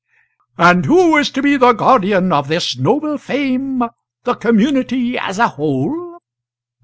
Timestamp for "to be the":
1.29-1.73